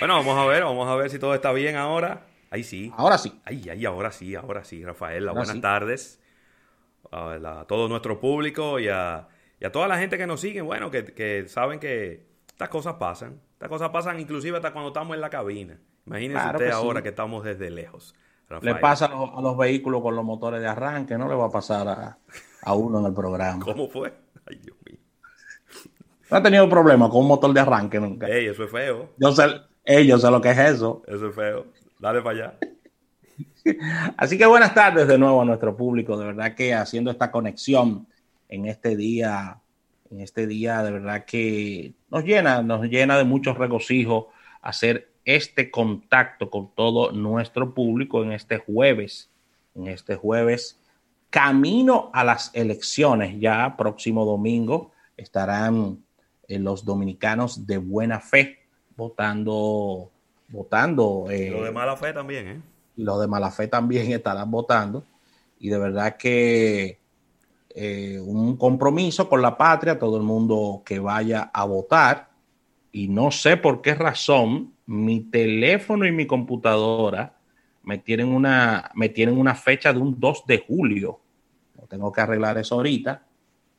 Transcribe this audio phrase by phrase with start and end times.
[0.00, 2.26] Bueno, vamos a ver, vamos a ver si todo está bien ahora.
[2.50, 2.92] Ahí sí.
[2.96, 3.40] Ahora sí.
[3.44, 5.28] Ay, ay, ahora sí, ahora sí, Rafael.
[5.30, 6.20] buenas tardes
[7.12, 9.28] a, todo nuestro público y a,
[9.72, 10.60] toda la gente que nos sigue.
[10.60, 13.40] Bueno, que, saben que estas cosas pasan.
[13.52, 15.78] Estas cosas pasan inclusive hasta cuando estamos en la cabina.
[16.06, 18.14] Imagínense usted ahora que estamos desde lejos.
[18.60, 22.18] Le pasa a los, vehículos con los motores de arranque, no le va a pasar
[22.62, 23.58] a, uno en el programa.
[23.64, 24.12] ¿Cómo fue?
[24.46, 24.98] Ay, Dios mío.
[26.30, 28.28] No ha tenido problema con un motor de arranque nunca.
[28.28, 29.10] Ey, eso es feo.
[29.16, 29.44] Yo sé,
[29.86, 31.02] yo sé lo que es eso.
[31.06, 31.66] Eso es feo.
[31.98, 32.58] Dale para allá.
[34.16, 36.16] Así que buenas tardes de nuevo a nuestro público.
[36.16, 38.06] De verdad que haciendo esta conexión
[38.48, 39.58] en este día,
[40.10, 44.30] en este día, de verdad que nos llena, nos llena de mucho regocijo
[44.62, 49.30] hacer este contacto con todo nuestro público en este jueves,
[49.74, 50.78] en este jueves,
[51.30, 53.40] camino a las elecciones.
[53.40, 56.04] Ya próximo domingo estarán
[56.48, 58.63] eh, los dominicanos de buena fe
[58.96, 60.10] votando,
[60.48, 61.26] votando.
[61.30, 62.60] Eh, lo de mala fe también, ¿eh?
[62.96, 65.04] Los de mala fe también estarán votando.
[65.58, 66.98] Y de verdad que
[67.70, 72.30] eh, un compromiso con la patria, todo el mundo que vaya a votar.
[72.92, 77.36] Y no sé por qué razón mi teléfono y mi computadora
[77.82, 81.20] me tienen una, me tienen una fecha de un 2 de julio.
[81.88, 83.22] Tengo que arreglar eso ahorita.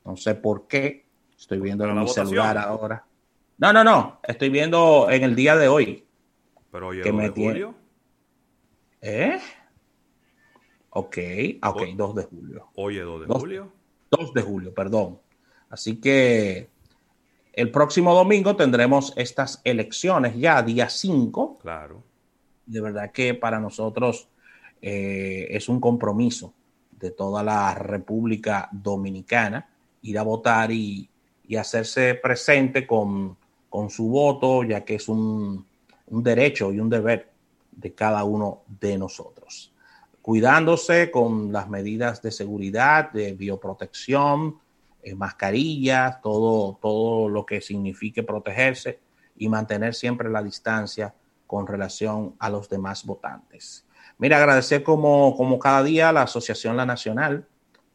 [0.04, 1.06] No sé por qué.
[1.38, 3.04] Estoy viendo en mi celular ahora.
[3.58, 4.20] No, no, no.
[4.24, 6.06] Estoy viendo en el día de hoy.
[6.72, 7.76] Pero hoy es 2 de julio.
[9.02, 9.40] ¿Eh?
[10.90, 11.18] Ok,
[11.62, 12.68] ah, ok, 2 de julio.
[12.76, 13.72] Hoy es 2 de julio.
[14.12, 15.20] 2 de julio, perdón.
[15.70, 16.70] Así que
[17.54, 21.60] el próximo domingo tendremos estas elecciones ya, día 5.
[21.62, 22.04] Claro.
[22.66, 24.28] De verdad que para nosotros
[24.82, 26.54] eh, es un compromiso
[26.92, 29.70] de toda la República Dominicana
[30.02, 31.10] ir a votar y,
[31.58, 33.38] hacerse presente con,
[33.90, 35.66] su voto, ya que es un,
[36.08, 37.32] un derecho y un deber
[37.72, 39.74] de cada uno de nosotros.
[40.22, 44.58] Cuidándose con las medidas de seguridad, de bioprotección,
[45.04, 49.00] eh, mascarillas, todo, todo lo que signifique protegerse
[49.38, 51.14] y mantener siempre la distancia
[51.46, 53.86] con relación a los demás votantes.
[54.18, 57.46] Mira, agradecer como, como cada día a la Asociación La Nacional,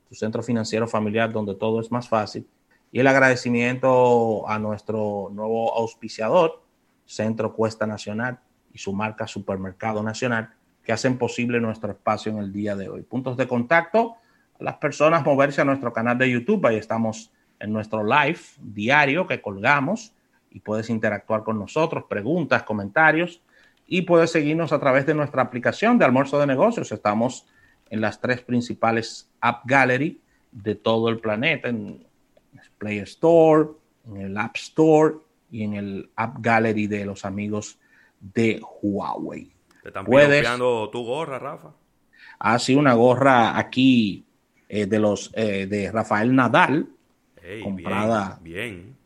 [0.09, 2.47] su centro financiero familiar donde todo es más fácil,
[2.93, 6.63] y el agradecimiento a nuestro nuevo auspiciador,
[7.07, 8.41] Centro Cuesta Nacional
[8.73, 13.03] y su marca Supermercado Nacional, que hacen posible nuestro espacio en el día de hoy.
[13.03, 14.17] Puntos de contacto
[14.61, 16.65] las personas moverse a nuestro canal de YouTube.
[16.67, 20.15] Ahí estamos en nuestro live diario que colgamos
[20.51, 23.43] y puedes interactuar con nosotros, preguntas, comentarios
[23.87, 26.93] y puedes seguirnos a través de nuestra aplicación de almuerzo de negocios.
[26.93, 27.47] Estamos
[27.89, 30.21] en las tres principales App Gallery
[30.53, 31.69] de todo el planeta,
[32.81, 33.69] Play Store,
[34.07, 35.17] en el App Store
[35.51, 37.79] y en el App Gallery de los amigos
[38.19, 39.53] de Huawei.
[39.83, 40.47] ¿Te están puedes...
[40.91, 41.75] tu gorra, Rafa?
[42.39, 44.25] Ah, sí, una gorra aquí
[44.69, 46.89] eh, de los eh, de Rafael Nadal,
[47.63, 48.97] comprada, bien,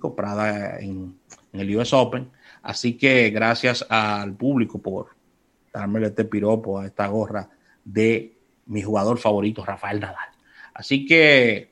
[0.00, 1.18] comprada en,
[1.52, 2.30] el US Open.
[2.62, 5.08] Así que gracias al público por
[5.72, 7.48] darme este piropo a esta gorra
[7.84, 8.34] de
[8.66, 10.28] mi jugador favorito, Rafael Nadal.
[10.72, 11.69] Así que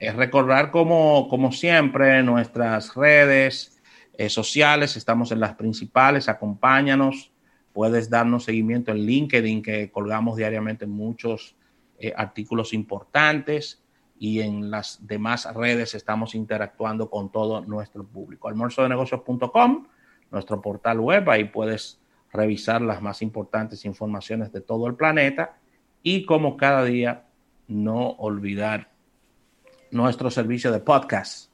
[0.00, 3.80] es recordar como, como siempre nuestras redes
[4.16, 7.32] eh, sociales, estamos en las principales, acompáñanos,
[7.72, 11.56] puedes darnos seguimiento en LinkedIn, que colgamos diariamente muchos
[11.98, 13.82] eh, artículos importantes
[14.20, 18.48] y en las demás redes estamos interactuando con todo nuestro público.
[18.48, 19.86] Almuerzo de negocios.com,
[20.30, 22.00] nuestro portal web, ahí puedes
[22.32, 25.58] revisar las más importantes informaciones de todo el planeta
[26.04, 27.26] y como cada día
[27.66, 28.90] no olvidar
[29.90, 31.50] nuestro servicio de podcast,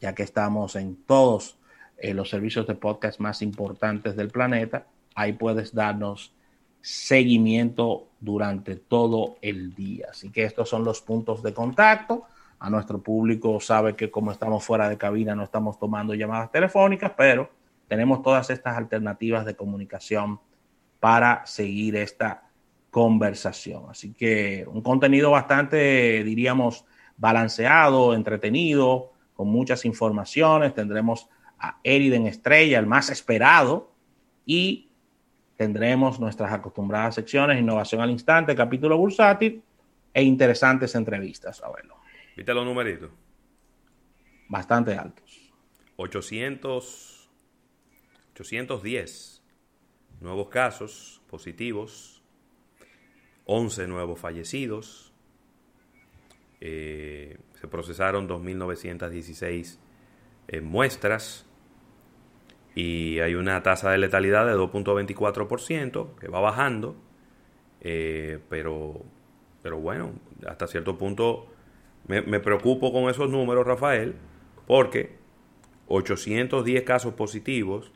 [0.00, 1.58] ya que estamos en todos
[1.96, 4.86] eh, los servicios de podcast más importantes del planeta.
[5.14, 6.34] Ahí puedes darnos
[6.80, 10.08] seguimiento durante todo el día.
[10.10, 12.24] Así que estos son los puntos de contacto.
[12.58, 17.12] A nuestro público sabe que como estamos fuera de cabina no estamos tomando llamadas telefónicas,
[17.16, 17.50] pero
[17.88, 20.40] tenemos todas estas alternativas de comunicación
[21.00, 22.48] para seguir esta
[22.90, 23.84] conversación.
[23.90, 26.84] Así que un contenido bastante, diríamos,
[27.16, 30.74] balanceado, entretenido, con muchas informaciones.
[30.74, 31.28] Tendremos
[31.58, 33.92] a Eriden Estrella, el más esperado,
[34.46, 34.90] y
[35.56, 39.62] tendremos nuestras acostumbradas secciones, innovación al instante, capítulo bursátil
[40.12, 41.96] e interesantes entrevistas, verlo.
[42.36, 43.10] ¿Viste los numeritos?
[44.48, 45.52] Bastante altos.
[45.96, 47.30] 800,
[48.32, 49.42] 810
[50.20, 52.22] nuevos casos positivos,
[53.46, 55.13] 11 nuevos fallecidos,
[56.66, 59.76] eh, se procesaron 2.916
[60.48, 61.44] eh, muestras
[62.74, 66.96] y hay una tasa de letalidad de 2.24% que va bajando,
[67.82, 69.02] eh, pero,
[69.62, 70.14] pero bueno,
[70.48, 71.48] hasta cierto punto
[72.08, 74.14] me, me preocupo con esos números, Rafael,
[74.66, 75.18] porque
[75.88, 77.92] 810 casos positivos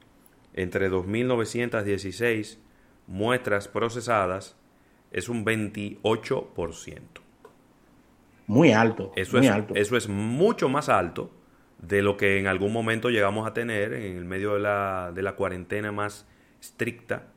[0.53, 2.59] entre 2.916
[3.07, 4.57] muestras procesadas
[5.11, 7.28] es un 28%.
[8.49, 9.13] Muy alto.
[9.15, 9.75] Eso, muy es, alto.
[9.77, 11.31] eso es mucho más alto
[11.81, 15.23] de lo que en algún momento llegamos a tener en el medio de la, de
[15.23, 16.27] la cuarentena más
[16.61, 17.29] estricta.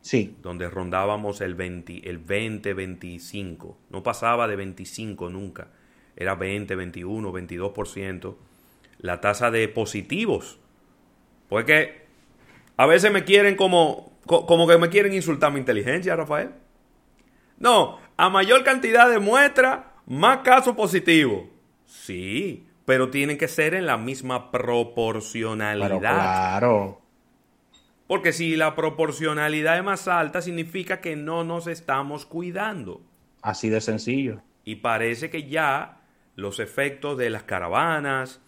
[0.00, 0.36] Sí.
[0.42, 3.78] Donde rondábamos el 20, el 20, 25.
[3.90, 5.68] No pasaba de 25 nunca.
[6.16, 8.36] Era 20, 21, 22%.
[8.98, 10.58] La tasa de positivos.
[11.48, 12.06] Porque
[12.78, 16.50] a veces me quieren como, como que me quieren insultar mi inteligencia, Rafael.
[17.58, 21.44] No, a mayor cantidad de muestras, más casos positivos.
[21.84, 25.88] Sí, pero tienen que ser en la misma proporcionalidad.
[25.88, 27.02] Pero claro.
[28.06, 33.02] Porque si la proporcionalidad es más alta, significa que no nos estamos cuidando.
[33.42, 34.42] Así de sencillo.
[34.64, 36.00] Y parece que ya
[36.36, 38.40] los efectos de las caravanas,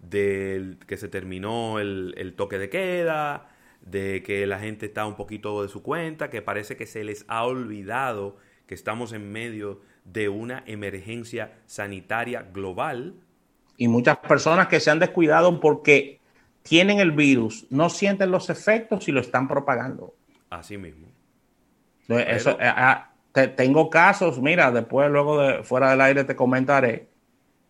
[0.00, 3.48] del que se terminó el, el toque de queda,
[3.82, 7.24] de que la gente está un poquito de su cuenta, que parece que se les
[7.28, 8.36] ha olvidado
[8.66, 13.14] que estamos en medio de una emergencia sanitaria global.
[13.76, 16.20] Y muchas personas que se han descuidado porque
[16.62, 20.14] tienen el virus, no sienten los efectos y lo están propagando.
[20.50, 21.08] Así mismo.
[22.02, 26.36] Entonces, eso, eh, ah, te, tengo casos, mira, después, luego de fuera del aire te
[26.36, 27.08] comentaré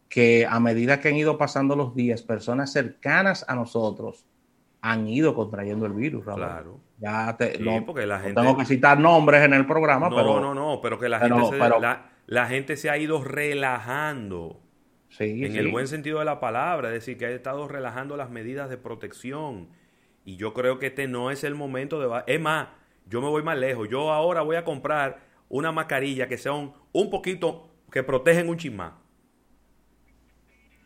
[0.08, 4.26] que a medida que han ido pasando los días, personas cercanas a nosotros
[4.82, 6.24] han ido contrayendo el virus.
[6.26, 6.40] Raúl.
[6.40, 6.80] Claro.
[6.98, 10.10] Ya te, Sí, no, porque la no gente- tengo que citar nombres en el programa,
[10.10, 12.90] No, pero no, no, pero que la, pero- gente se, pero- la, la gente se
[12.90, 14.60] ha ido relajando.
[15.08, 15.58] sí, en sí.
[15.58, 18.76] el buen sentido de la palabra, es decir, que ha estado relajando las medidas de
[18.76, 19.68] protección.
[20.24, 22.22] Y yo creo que este no es el momento de...
[22.26, 22.68] Es más,
[23.06, 23.88] yo me voy más lejos.
[23.88, 28.56] Yo ahora voy a comprar una mascarilla que sea un, un poquito, que protegen un
[28.56, 28.94] chismán.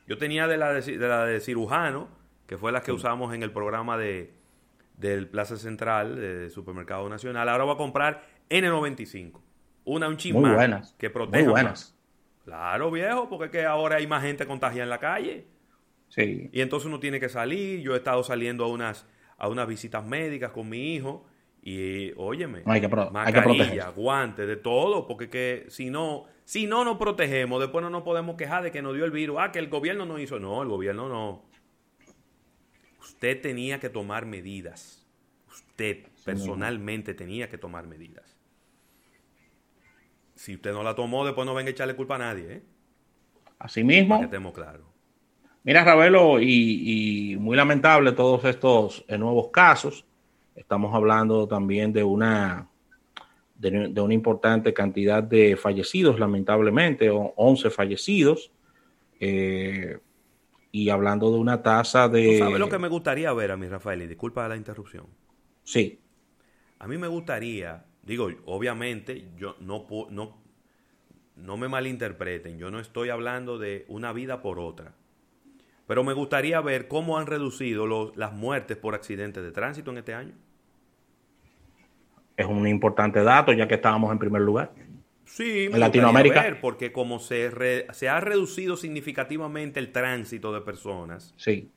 [0.06, 2.08] Yo tenía de la de la de cirujano,
[2.46, 4.32] que fue la que usamos en el programa de,
[4.96, 7.48] del Plaza Central, de Supermercado Nacional.
[7.48, 9.40] Ahora voy a comprar N95.
[9.88, 10.94] Una, un chismán Muy buenas.
[10.98, 11.96] que proteja Muy buenas.
[12.44, 15.46] Claro, viejo, porque es que ahora hay más gente contagiada en la calle.
[16.08, 16.50] Sí.
[16.52, 17.80] Y entonces uno tiene que salir.
[17.80, 19.06] Yo he estado saliendo a unas,
[19.38, 21.26] a unas visitas médicas con mi hijo.
[21.62, 26.84] Y óyeme, No, hay que mascarilla, guantes, de todo, porque que si no, si no
[26.84, 29.38] nos protegemos, después no nos podemos quejar de que nos dio el virus.
[29.40, 30.38] Ah, que el gobierno no hizo.
[30.38, 31.44] No, el gobierno no.
[33.00, 35.06] Usted tenía que tomar medidas.
[35.48, 38.37] Usted personalmente tenía que tomar medidas.
[40.38, 42.62] Si usted no la tomó, después no venga a echarle culpa a nadie, ¿eh?
[43.58, 44.16] Así mismo.
[44.16, 44.86] Para que estemos claros.
[45.64, 50.06] Mira, Ravelo, y, y muy lamentable todos estos eh, nuevos casos.
[50.54, 52.68] Estamos hablando también de una,
[53.54, 58.52] de, de una importante cantidad de fallecidos, lamentablemente, o 11 fallecidos.
[59.20, 59.98] eh,
[60.72, 62.38] y hablando de una tasa ¿Tú de...
[62.38, 64.02] sabes lo que me gustaría ver a mí, Rafael?
[64.02, 65.06] Y disculpa la interrupción.
[65.64, 66.00] Sí,
[66.80, 70.38] A mí me gustaría, digo, obviamente, yo no, no,
[71.36, 74.94] no me malinterpreten, yo no estoy hablando de una vida por otra.
[75.86, 79.98] Pero me gustaría ver cómo han reducido los- las muertes por accidentes de tránsito en
[79.98, 80.34] este año.
[82.36, 84.72] es un importante dato, ya que estábamos en primer lugar.
[85.24, 86.40] Sí, me En gustaría Latinoamérica.
[86.42, 91.72] ver, porque como se, re- se ha reducido significativamente el tránsito de personas, Sí,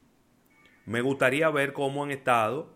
[0.85, 2.73] Me gustaría ver cómo han estado,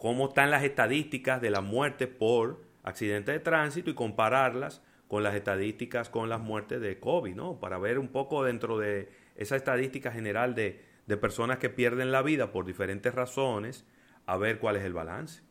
[0.00, 5.34] cómo están las estadísticas de las muertes por accidentes de tránsito y compararlas con las
[5.34, 7.60] estadísticas con las muertes de COVID, ¿no?
[7.60, 12.22] Para ver un poco dentro de esa estadística general de, de personas que pierden la
[12.22, 13.84] vida por diferentes razones,
[14.24, 15.42] a ver cuál es el balance.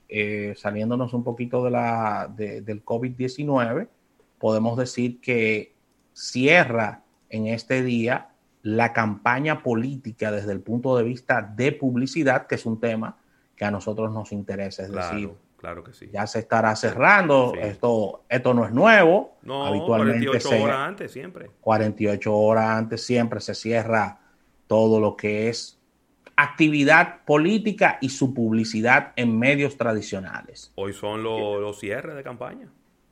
[0.09, 3.89] eh, saliéndonos un poquito de la, de- del COVID-19,
[4.39, 5.75] podemos decir que
[6.13, 8.29] cierra en este día
[8.63, 13.17] la campaña política desde el punto de vista de publicidad, que es un tema
[13.57, 14.83] que a nosotros nos interesa.
[14.83, 16.09] Es Claro, decir, claro que sí.
[16.13, 17.59] ya se estará cerrando, Sí.
[17.61, 21.51] esto, esto no es nuevo, No, habitualmente 48 se- horas antes siempre.
[21.59, 24.19] 48 horas antes siempre se cierra
[24.67, 25.73] todo lo que es
[26.35, 30.71] actividad política y su publicidad en medios tradicionales.
[30.75, 32.69] Hoy son los cierres de campaña.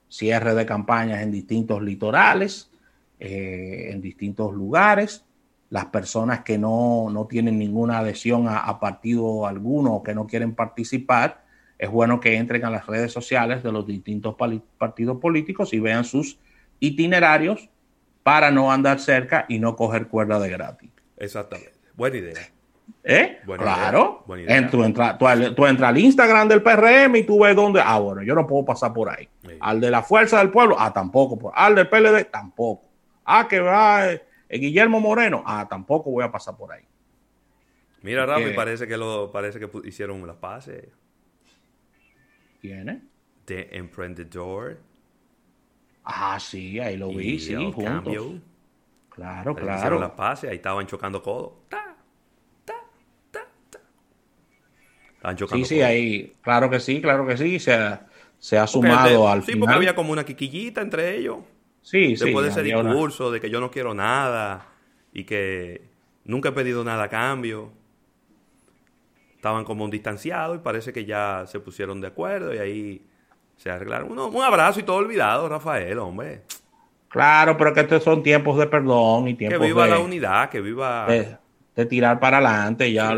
[0.07, 2.69] Cierre de campañas en distintos litorales,
[3.19, 5.24] eh, en distintos lugares.
[5.69, 10.27] Las personas que no, no tienen ninguna adhesión a, a, partido alguno o que no
[10.27, 11.43] quieren participar,
[11.77, 14.35] es bueno que entren a las redes sociales de los distintos
[14.77, 16.39] partidos políticos y vean sus
[16.79, 17.69] itinerarios
[18.23, 20.89] para no andar cerca y no coger cuerda de gratis.
[21.17, 21.73] Exactamente.
[21.95, 22.41] Buena idea.
[23.03, 23.39] ¿Eh?
[23.45, 24.25] claro.
[24.47, 27.81] En tu entra, tú, entras al Instagram del PRM y tú ves dónde.
[27.83, 29.29] Ah, bueno, yo no puedo pasar por ahí.
[29.59, 31.51] Al de la Fuerza del Pueblo, ah, tampoco.
[31.53, 32.89] Al del PLD, tampoco.
[33.23, 36.83] Ah, que va eh, Guillermo Moreno, ah, tampoco voy a pasar por ahí.
[38.01, 40.89] Mira, Rafi, parece que lo parece que hicieron las pases.
[42.61, 43.01] ¿Quiénes?
[43.45, 44.77] The Emprendedor.
[46.03, 47.83] Ah, sí, ahí lo vi, sí, juntos.
[47.83, 48.41] Cambio.
[49.09, 49.77] Claro, claro.
[49.77, 51.53] Hicieron las pases, ahí estaban chocando codos.
[55.51, 58.05] sí, sí, ahí, claro que sí, claro que sí, se ha,
[58.37, 61.37] se ha sumado al sí, porque había como una quiquillita entre ellos.
[61.85, 62.25] Sí, sí.
[62.25, 64.65] Después de ese discurso de que yo no quiero nada
[65.13, 65.83] y que
[66.23, 67.71] nunca he pedido nada a cambio.
[69.35, 73.05] Estaban como un distanciado y parece que ya se pusieron de acuerdo y ahí
[73.55, 74.17] se arreglaron.
[74.17, 76.41] un abrazo y todo olvidado, Rafael, hombre.
[77.07, 79.67] Claro, pero que estos son tiempos de perdón y tiempos de...
[79.67, 81.05] Que viva la unidad, que viva...
[81.05, 83.13] De, tirar para adelante ya.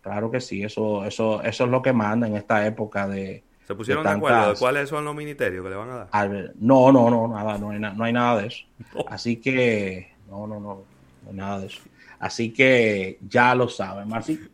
[0.00, 3.42] Claro que sí, eso, eso, eso es lo que manda en esta época de.
[3.66, 6.52] ¿Se pusieron de, acuerdo de cuáles son los ministerios que le van a dar?
[6.60, 8.64] no, no, no, nada, no hay, no hay nada de eso.
[9.08, 10.84] Así que, no, no, no,
[11.24, 11.80] no hay nada de eso.
[12.18, 14.08] Así que ya lo saben.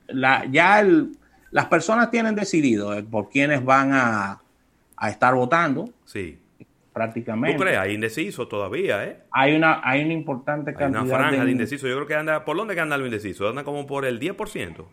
[0.09, 1.16] La, ya el,
[1.50, 4.40] las personas tienen decidido eh, por quiénes van a,
[4.97, 5.90] a estar votando.
[6.04, 6.38] Sí
[6.92, 7.57] prácticamente.
[7.57, 7.78] ¿Tú crees?
[7.78, 9.16] Hay indeciso todavía, ¿eh?
[9.31, 11.04] Hay una, hay una importante cantidad.
[11.04, 11.50] Hay una franja de...
[11.50, 11.88] indeciso.
[11.88, 13.49] Yo creo que anda, ¿por dónde que anda lo indeciso?
[13.49, 14.85] Anda como por el 10%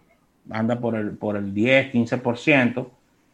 [0.50, 2.90] anda por el, por el 10, 15%,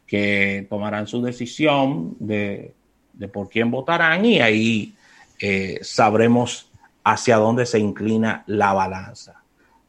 [0.05, 2.73] que tomarán su decisión de,
[3.33, 4.95] por quién votarán y ahí
[5.39, 6.71] eh, sabremos
[7.03, 9.41] hacia dónde se inclina la balanza.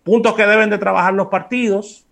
[0.03, 2.05] Puntos que deben de trabajar los partidos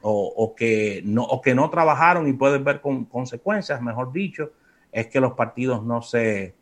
[0.00, 4.52] o, que, no, o que no trabajaron y pueden ver con consecuencias, mejor dicho,
[4.92, 6.54] es que los partidos no se,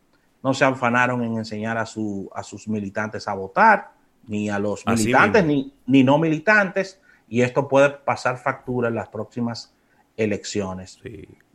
[0.43, 3.91] no se afanaron en enseñar a, su, a sus militantes a votar,
[4.27, 6.99] ni a los militantes ni, ni no militantes,
[7.29, 9.73] y esto puede pasar factura en las próximas
[10.17, 10.99] elecciones.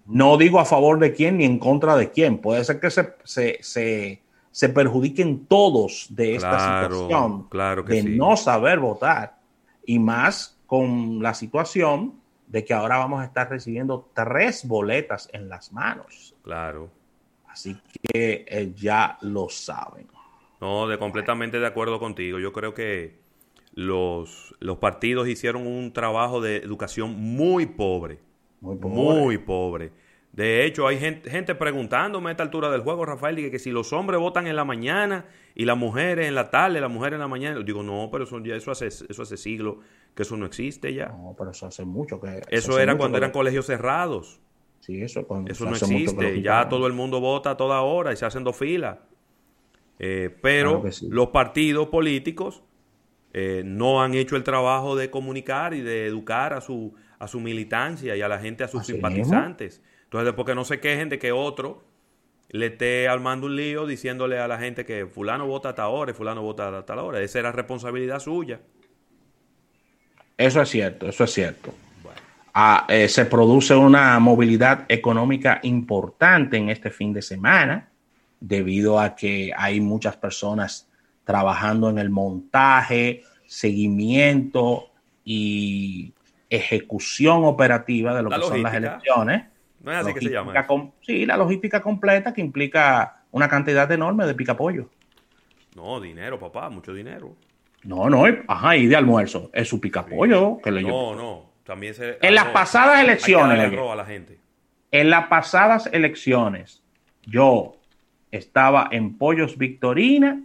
[0.07, 2.38] No digo a favor de quién ni en contra de quién.
[2.38, 4.19] Puede ser que se,
[4.50, 9.38] se, perjudiquen todos de esta situación claro de no saber votar.
[9.85, 12.14] Y más con la situación
[12.47, 16.35] de que ahora vamos a estar recibiendo tres boletas en las manos.
[16.42, 16.90] Claro.
[17.49, 20.07] Así que eh, ya lo saben.
[20.61, 22.38] No, de completamente de acuerdo contigo.
[22.38, 23.19] Yo creo que
[23.75, 28.21] los, los partidos hicieron un trabajo de educación muy pobre.
[28.62, 29.92] Muy pobre.
[30.33, 33.71] De hecho, hay gente, gente, preguntándome a esta altura del juego, Rafael, que, que si
[33.71, 37.21] los hombres votan en la mañana y las mujeres en la tarde, las mujeres en
[37.21, 37.61] la mañana.
[37.61, 39.76] Digo, no, pero eso, ya, eso, hace, eso hace siglos
[40.14, 41.09] que eso no existe ya.
[41.09, 42.40] No, pero eso hace mucho que...
[42.49, 44.40] Eso era cuando eran colegios cerrados.
[44.81, 46.40] Sí, eso, eso no existe.
[46.40, 48.99] Ya todo el mundo vota a toda hora y se hacen dos filas.
[49.99, 52.62] Eh, pero los partidos políticos
[53.35, 57.38] eh, no han hecho el trabajo de comunicar y de educar a su, a su
[57.38, 59.80] militancia y a la gente, a sus simpatizantes.
[60.02, 61.84] Entonces, después que no se quejen de que otro
[62.48, 66.14] le esté armando un lío diciéndole a la gente que fulano vota hasta ahora y
[66.14, 67.20] fulano vota hasta la hora.
[67.20, 68.60] Esa era responsabilidad suya.
[70.36, 71.72] Eso es cierto, eso es cierto.
[72.52, 77.88] Ah, eh, se produce una movilidad económica importante en este fin de semana
[78.40, 80.88] debido a que hay muchas personas
[81.22, 84.90] trabajando en el montaje, seguimiento
[85.24, 86.12] y
[86.52, 89.44] ejecución operativa de lo que son las elecciones.
[89.80, 90.52] No es así que se llama.
[91.00, 94.90] sí, la logística completa que implica una cantidad enorme de picapollo.
[95.75, 97.35] No, dinero, papá, mucho dinero.
[97.85, 99.50] No, no, ajá, y de almuerzo.
[99.54, 100.59] Es su picapollo.
[100.62, 102.18] Que le no, no, también se...
[102.21, 103.59] En las pasadas elecciones...
[103.59, 104.38] a la gente.
[104.90, 106.82] En las pasadas elecciones,
[107.23, 107.76] yo
[108.30, 110.42] estaba en Pollos Victorina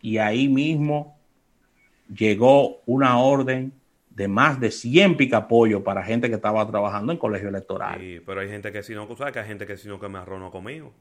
[0.00, 1.16] y ahí mismo
[2.12, 3.72] llegó una orden
[4.14, 7.98] de más de 100 picapollos para gente que estaba trabajando en colegio electoral.
[7.98, 10.08] Sí, pero hay gente que si no, ¿sabes que hay gente que si no que
[10.08, 10.92] me arroz no conmigo?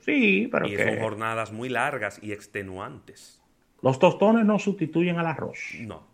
[0.00, 3.42] Sí, pero y son jornadas muy largas y extenuantes.
[3.82, 5.58] Los tostones no sustituyen al arroz.
[5.80, 6.06] No,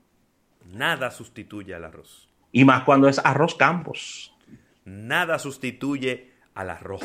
[0.73, 2.29] nada sustituye al arroz.
[2.53, 4.35] Y más cuando es arroz campos.
[4.85, 7.03] Nada sustituye al arroz.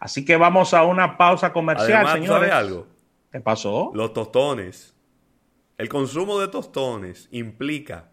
[0.00, 2.50] Así que vamos a una pausa comercial, Además, señores.
[2.50, 2.86] ¿sabe algo?
[3.30, 3.90] ¿Qué pasó?
[3.94, 4.93] Los tostones
[5.76, 8.10] El consumo de tostones implica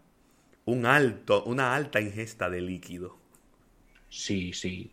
[0.64, 3.16] un alto, una alta ingesta de líquido.
[4.08, 4.92] Sí, sí,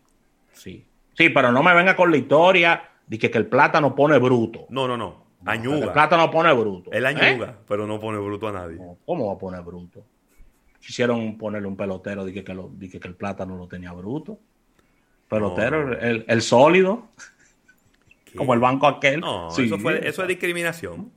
[0.52, 0.86] sí.
[1.14, 4.66] Sí, pero no me venga con la historia de que, el plátano pone bruto.
[4.70, 5.26] No, no, no.
[5.44, 5.86] Añuga.
[5.86, 6.92] El plátano pone bruto.
[6.92, 7.64] Él añuga, ¿eh?
[7.66, 8.78] pero no pone bruto a nadie.
[9.04, 10.04] ¿Cómo va a poner bruto?
[10.80, 14.38] Quisieron ponerle un pelotero de que, que, el plátano lo tenía bruto.
[15.28, 17.08] Pelotero, el, sólido.
[18.36, 19.20] Como el banco aquel.
[19.20, 21.12] No, eso, fue, eso es discriminación.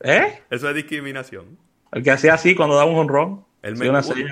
[0.00, 0.42] ¿Eh?
[0.50, 1.58] Eso es discriminación.
[1.92, 3.44] El que hacía así cuando daba un honrón.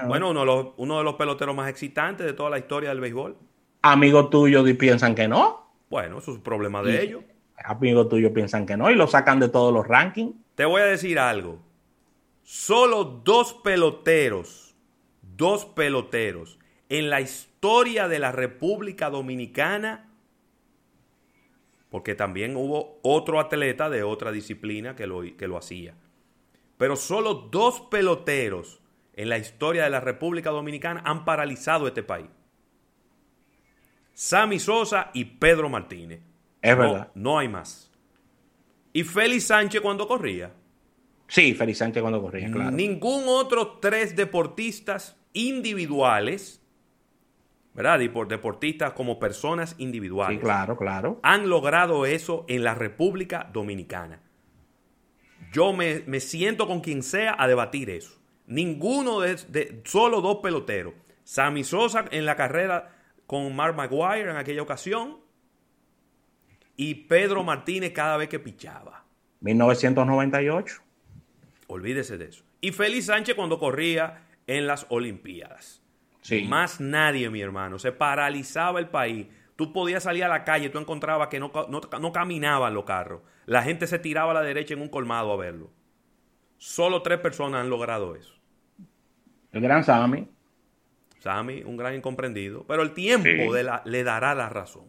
[0.07, 3.01] bueno, uno de, los, uno de los peloteros más excitantes de toda la historia del
[3.01, 3.37] béisbol.
[3.83, 5.71] Amigos tuyos piensan que no.
[5.91, 7.23] Bueno, eso es un problema de ellos.
[7.57, 10.35] Amigos tuyos piensan que no y lo sacan de todos los rankings.
[10.55, 11.59] Te voy a decir algo.
[12.43, 14.75] Solo dos peloteros,
[15.23, 20.11] dos peloteros en la historia de la República Dominicana,
[21.95, 25.95] porque también hubo otro atleta de otra disciplina que lo, que lo hacía.
[26.77, 28.81] Pero solo dos peloteros
[29.13, 32.27] en la historia de la República Dominicana han paralizado este país.
[34.13, 36.19] Sammy Sosa y Pedro Martínez.
[36.61, 37.13] Es verdad.
[37.15, 37.93] No hay más.
[38.93, 40.53] Y Félix Sánchez cuando corría.
[41.29, 42.73] Sí, Félix Sánchez cuando corría, claro.
[42.73, 46.61] Ningún otro tres deportistas individuales,
[47.75, 48.01] ¿verdad?
[48.01, 50.39] Y por deportistas como personas individuales.
[50.39, 51.21] Sí, claro, claro.
[51.23, 54.21] Han logrado eso en la República Dominicana.
[55.53, 58.19] Yo me, siento con quien sea a debatir eso.
[58.47, 60.95] Ninguno de, de, solo dos peloteros.
[61.25, 65.19] Sammy Sosa en la carrera con Mark Maguire en aquella ocasión
[66.77, 69.05] y Pedro Martínez cada vez que pichaba.
[69.41, 70.83] 1998.
[71.69, 72.45] Olvídese de eso.
[72.61, 75.84] Y Félix Sánchez cuando corría en las Olimpiadas.
[76.25, 76.47] Sí.
[76.49, 77.79] Más nadie, mi hermano.
[77.79, 79.27] Se paralizaba el país.
[79.57, 83.21] Tú podías salir a la calle, tú encontrabas que no, no caminaban los carros.
[83.47, 85.71] La gente se tiraba a la derecha en un colmado a verlo.
[86.57, 88.35] Solo tres personas han logrado eso.
[89.53, 90.27] El gran Sammy.
[91.21, 94.85] Sammy, un gran incomprendido, pero el tiempo le dará la razón.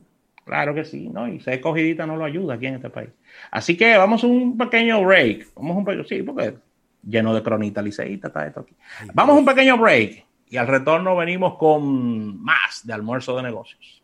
[0.45, 1.27] Claro que sí, ¿no?
[1.27, 3.09] Y ser cogidita no lo ayuda aquí en este país.
[3.51, 5.53] Así que vamos a un pequeño break.
[5.55, 6.55] Vamos a un pequeño, sí, porque
[7.03, 8.73] lleno de cronita liceíta está esto aquí.
[9.13, 14.01] vamos a un pequeño break y al retorno venimos con más de almuerzo de negocios.